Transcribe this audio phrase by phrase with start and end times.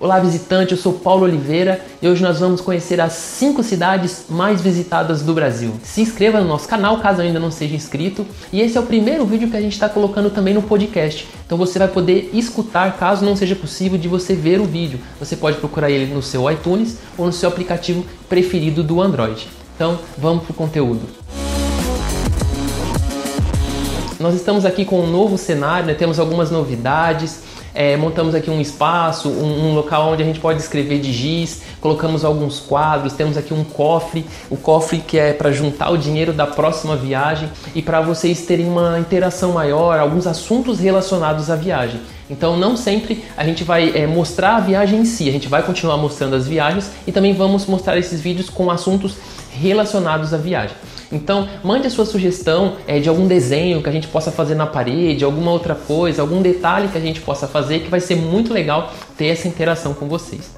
[0.00, 4.60] Olá visitante, eu sou Paulo Oliveira e hoje nós vamos conhecer as 5 cidades mais
[4.60, 5.72] visitadas do Brasil.
[5.82, 9.26] Se inscreva no nosso canal caso ainda não seja inscrito e esse é o primeiro
[9.26, 11.26] vídeo que a gente está colocando também no podcast.
[11.44, 15.00] Então você vai poder escutar caso não seja possível de você ver o vídeo.
[15.18, 19.48] Você pode procurar ele no seu iTunes ou no seu aplicativo preferido do Android.
[19.74, 21.08] Então vamos para o conteúdo.
[24.20, 25.94] Nós estamos aqui com um novo cenário, né?
[25.94, 27.47] temos algumas novidades.
[27.80, 31.62] É, montamos aqui um espaço, um, um, local onde a gente pode escrever de giz,
[31.80, 36.32] colocamos alguns quadros, temos aqui um cofre, o cofre que é para juntar o dinheiro
[36.32, 42.00] da próxima viagem e para vocês terem uma interação maior, alguns assuntos relacionados à viagem.
[42.28, 45.62] Então não sempre a gente vai é, mostrar a viagem em si, a gente vai
[45.62, 49.14] continuar mostrando as viagens e também vamos mostrar esses vídeos com assuntos
[49.52, 50.74] relacionados à viagem.
[51.10, 54.66] Então, mande a sua sugestão é, de algum desenho que a gente possa fazer na
[54.66, 58.52] parede, alguma outra coisa, algum detalhe que a gente possa fazer, que vai ser muito
[58.52, 60.50] legal ter essa interação com vocês.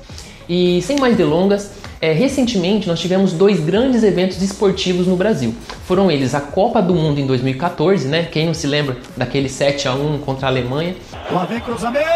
[0.49, 5.55] E sem mais delongas, é, recentemente nós tivemos dois grandes eventos esportivos no Brasil.
[5.87, 8.25] Foram eles a Copa do Mundo em 2014, né?
[8.25, 10.97] Quem não se lembra daquele 7 a 1 contra a Alemanha?
[11.31, 12.09] Lá vem cruzamento!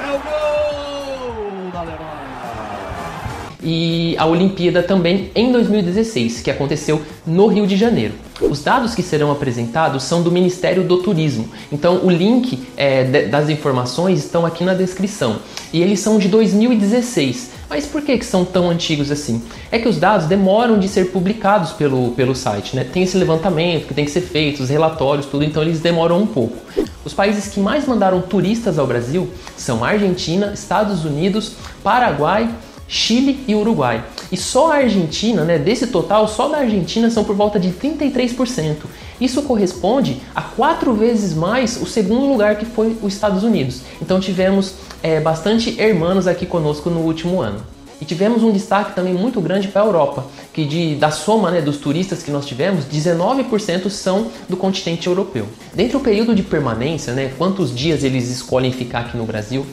[0.00, 2.31] É o gol da Alemanha!
[3.62, 8.14] E a Olimpíada também em 2016, que aconteceu no Rio de Janeiro.
[8.40, 13.48] Os dados que serão apresentados são do Ministério do Turismo, então o link é, das
[13.48, 15.36] informações estão aqui na descrição
[15.72, 17.52] e eles são de 2016.
[17.70, 19.42] Mas por que, que são tão antigos assim?
[19.70, 22.84] É que os dados demoram de ser publicados pelo, pelo site, né?
[22.84, 26.26] Tem esse levantamento que tem que ser feito, os relatórios, tudo, então eles demoram um
[26.26, 26.58] pouco.
[27.04, 32.50] Os países que mais mandaram turistas ao Brasil são Argentina, Estados Unidos, Paraguai,
[32.92, 34.04] Chile e Uruguai.
[34.30, 38.76] E só a Argentina, né, desse total, só da Argentina são por volta de 33%.
[39.18, 43.80] Isso corresponde a quatro vezes mais o segundo lugar que foi os Estados Unidos.
[44.00, 47.62] Então tivemos é, bastante hermanos aqui conosco no último ano.
[47.98, 51.62] E tivemos um destaque também muito grande para a Europa, que de, da soma né,
[51.62, 55.46] dos turistas que nós tivemos, 19% são do continente europeu.
[55.72, 59.64] Dentro do período de permanência, né, quantos dias eles escolhem ficar aqui no Brasil,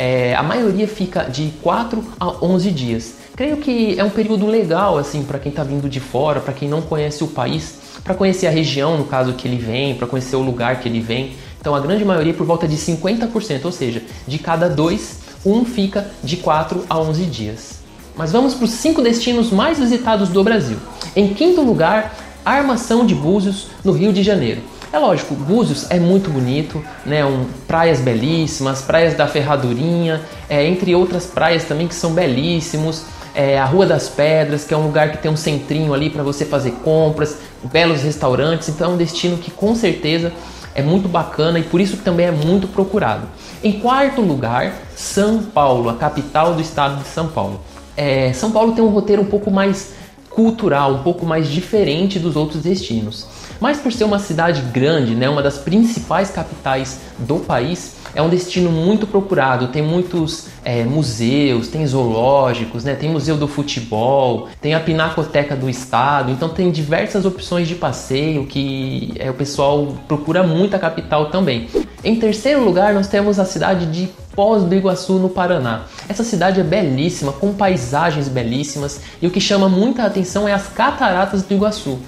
[0.00, 3.14] é, a maioria fica de 4 a 11 dias.
[3.36, 6.70] Creio que é um período legal assim para quem está vindo de fora, para quem
[6.70, 10.36] não conhece o país, para conhecer a região no caso que ele vem, para conhecer
[10.36, 11.34] o lugar que ele vem.
[11.60, 16.10] Então a grande maioria por volta de 50%, ou seja, de cada dois, um fica
[16.24, 17.80] de 4 a 11 dias.
[18.16, 20.78] Mas vamos para os cinco destinos mais visitados do Brasil.
[21.14, 24.62] Em quinto lugar, Armação de Búzios, no Rio de Janeiro.
[24.92, 27.24] É lógico, Búzios é muito bonito, né?
[27.24, 33.04] Um, praias belíssimas, praias da Ferradurinha, é, entre outras praias também que são belíssimos.
[33.32, 36.24] É, a Rua das Pedras, que é um lugar que tem um centrinho ali para
[36.24, 40.32] você fazer compras, belos restaurantes, então é um destino que com certeza
[40.74, 43.28] é muito bacana e por isso também é muito procurado.
[43.62, 47.60] Em quarto lugar, São Paulo, a capital do estado de São Paulo.
[47.96, 49.92] É, São Paulo tem um roteiro um pouco mais
[50.30, 53.26] cultural, um pouco mais diferente dos outros destinos.
[53.60, 58.28] Mas por ser uma cidade grande, né, uma das principais capitais do país, é um
[58.28, 59.68] destino muito procurado.
[59.68, 62.94] Tem muitos é, museus, tem zoológicos, né?
[62.94, 66.30] tem museu do futebol, tem a Pinacoteca do Estado.
[66.32, 71.68] Então tem diversas opções de passeio que é, o pessoal procura muito a capital também.
[72.02, 75.82] Em terceiro lugar, nós temos a cidade de Foz do Iguaçu, no Paraná.
[76.08, 80.66] Essa cidade é belíssima, com paisagens belíssimas, e o que chama muita atenção é as
[80.68, 81.98] cataratas do Iguaçu.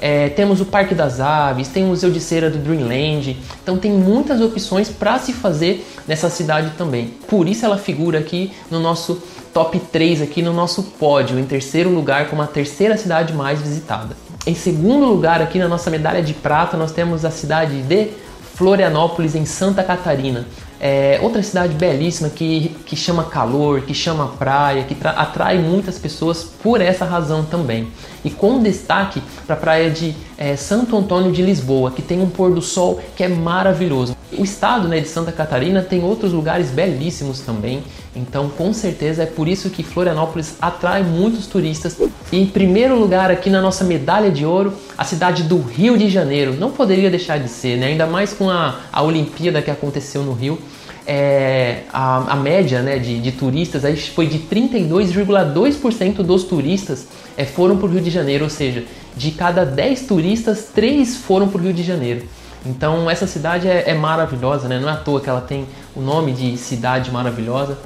[0.00, 3.90] É, temos o Parque das Aves, tem o Museu de Cera do Dreamland, então tem
[3.90, 7.08] muitas opções para se fazer nessa cidade também.
[7.28, 9.20] Por isso ela figura aqui no nosso
[9.52, 14.16] top 3 aqui no nosso pódio, em terceiro lugar como a terceira cidade mais visitada.
[14.46, 18.10] Em segundo lugar aqui na nossa medalha de prata nós temos a cidade de
[18.54, 20.46] Florianópolis em Santa Catarina.
[20.82, 26.42] É outra cidade belíssima que, que chama calor, que chama praia, que atrai muitas pessoas
[26.42, 27.88] por essa razão também.
[28.24, 32.30] E com destaque para a praia de é, Santo Antônio de Lisboa, que tem um
[32.30, 34.16] pôr do sol que é maravilhoso.
[34.32, 37.82] O estado né, de Santa Catarina tem outros lugares belíssimos também,
[38.16, 41.98] então com certeza é por isso que Florianópolis atrai muitos turistas.
[42.32, 46.08] E em primeiro lugar aqui na nossa medalha de ouro, a cidade do Rio de
[46.08, 46.54] Janeiro.
[46.54, 47.88] Não poderia deixar de ser, né?
[47.88, 50.58] ainda mais com a, a Olimpíada que aconteceu no Rio
[51.12, 57.44] é, a, a, média né, de, de, turistas aí foi de 32,2% dos turistas é,
[57.44, 58.84] foram para o Rio de Janeiro, ou seja,
[59.16, 62.28] de cada 10 turistas, 3 foram para o Rio de Janeiro.
[62.64, 64.78] Então essa cidade é, é, maravilhosa, né?
[64.78, 65.66] não é à toa que ela tem
[65.96, 67.76] o nome de cidade maravilhosa.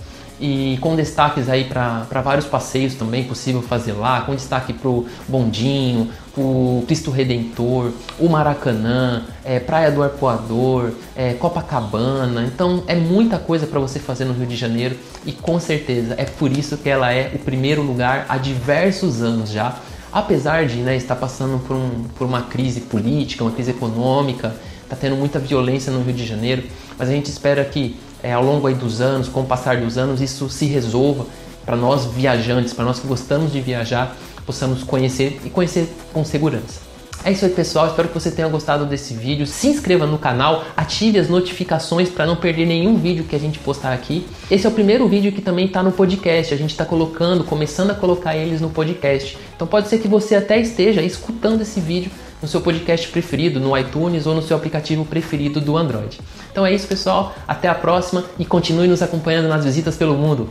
[0.41, 5.07] E com destaques aí para vários passeios também possível fazer lá, com destaque para o
[5.29, 12.45] Bondinho, o Cristo Redentor, o Maracanã, é, Praia do Arpoador, é, Copacabana.
[12.45, 16.25] Então é muita coisa para você fazer no Rio de Janeiro e com certeza é
[16.25, 19.77] por isso que ela é o primeiro lugar há diversos anos já.
[20.13, 24.95] Apesar de né, estar passando por, um, por uma crise política, uma crise econômica, está
[24.95, 26.63] tendo muita violência no Rio de Janeiro,
[26.97, 29.99] mas a gente espera que é, ao longo aí dos anos, com o passar dos
[29.99, 31.27] anos, isso se resolva
[31.63, 34.17] para nós viajantes, para nós que gostamos de viajar,
[34.47, 36.81] possamos conhecer e conhecer com segurança.
[37.23, 37.87] É isso aí, pessoal.
[37.87, 39.47] Espero que você tenha gostado desse vídeo.
[39.47, 43.59] Se inscreva no canal, ative as notificações para não perder nenhum vídeo que a gente
[43.59, 44.27] postar aqui.
[44.51, 46.53] Esse é o primeiro vídeo que também está no podcast.
[46.53, 49.39] A gente está colocando, começando a colocar eles no podcast.
[49.55, 52.11] Então pode ser que você até esteja escutando esse vídeo
[52.45, 56.21] no seu podcast preferido, no iTunes ou no seu aplicativo preferido do Android.
[56.53, 57.35] Então é isso, pessoal.
[57.49, 60.43] Até a próxima e continue nos acompanhando nas visitas pelo mundo.